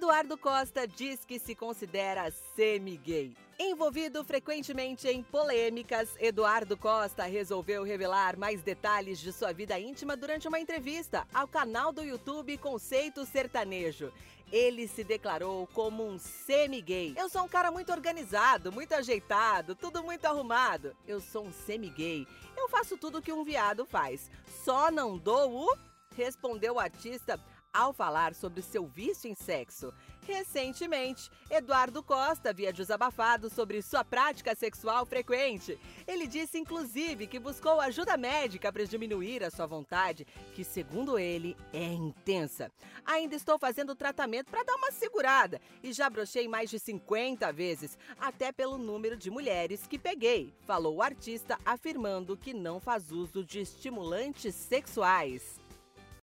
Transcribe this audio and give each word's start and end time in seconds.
Eduardo 0.00 0.38
Costa 0.38 0.88
diz 0.88 1.26
que 1.26 1.38
se 1.38 1.54
considera 1.54 2.30
semi-gay. 2.56 3.36
Envolvido 3.58 4.24
frequentemente 4.24 5.06
em 5.06 5.22
polêmicas, 5.22 6.08
Eduardo 6.18 6.74
Costa 6.74 7.24
resolveu 7.24 7.84
revelar 7.84 8.38
mais 8.38 8.62
detalhes 8.62 9.18
de 9.18 9.30
sua 9.30 9.52
vida 9.52 9.78
íntima 9.78 10.16
durante 10.16 10.48
uma 10.48 10.58
entrevista 10.58 11.28
ao 11.34 11.46
canal 11.46 11.92
do 11.92 12.02
YouTube 12.02 12.56
Conceito 12.56 13.26
Sertanejo. 13.26 14.10
Ele 14.50 14.88
se 14.88 15.04
declarou 15.04 15.66
como 15.74 16.02
um 16.08 16.18
semi-gay. 16.18 17.12
Eu 17.14 17.28
sou 17.28 17.42
um 17.42 17.48
cara 17.48 17.70
muito 17.70 17.92
organizado, 17.92 18.72
muito 18.72 18.94
ajeitado, 18.94 19.74
tudo 19.74 20.02
muito 20.02 20.24
arrumado. 20.24 20.96
Eu 21.06 21.20
sou 21.20 21.44
um 21.44 21.52
semi-gay. 21.52 22.26
Eu 22.56 22.70
faço 22.70 22.96
tudo 22.96 23.20
que 23.20 23.34
um 23.34 23.44
viado 23.44 23.84
faz. 23.84 24.30
Só 24.64 24.90
não 24.90 25.18
dou 25.18 25.68
o. 25.68 25.90
Respondeu 26.16 26.74
o 26.74 26.80
artista 26.80 27.38
ao 27.72 27.92
falar 27.92 28.34
sobre 28.34 28.62
seu 28.62 28.86
vício 28.86 29.30
em 29.30 29.34
sexo. 29.34 29.92
Recentemente, 30.26 31.30
Eduardo 31.50 32.02
Costa 32.02 32.50
havia 32.50 32.72
desabafado 32.72 33.48
sobre 33.48 33.82
sua 33.82 34.04
prática 34.04 34.54
sexual 34.54 35.04
frequente. 35.06 35.78
Ele 36.06 36.26
disse, 36.26 36.58
inclusive, 36.58 37.26
que 37.26 37.38
buscou 37.38 37.80
ajuda 37.80 38.16
médica 38.16 38.72
para 38.72 38.84
diminuir 38.84 39.42
a 39.42 39.50
sua 39.50 39.66
vontade, 39.66 40.26
que, 40.54 40.62
segundo 40.62 41.18
ele, 41.18 41.56
é 41.72 41.84
intensa. 41.84 42.70
Ainda 43.04 43.34
estou 43.34 43.58
fazendo 43.58 43.94
tratamento 43.94 44.50
para 44.50 44.62
dar 44.62 44.76
uma 44.76 44.92
segurada 44.92 45.60
e 45.82 45.92
já 45.92 46.08
brochei 46.08 46.46
mais 46.46 46.70
de 46.70 46.78
50 46.78 47.52
vezes, 47.52 47.98
até 48.18 48.52
pelo 48.52 48.78
número 48.78 49.16
de 49.16 49.30
mulheres 49.30 49.86
que 49.86 49.98
peguei, 49.98 50.54
falou 50.66 50.96
o 50.96 51.02
artista, 51.02 51.58
afirmando 51.64 52.36
que 52.36 52.54
não 52.54 52.78
faz 52.78 53.10
uso 53.10 53.44
de 53.44 53.60
estimulantes 53.60 54.54
sexuais. 54.54 55.59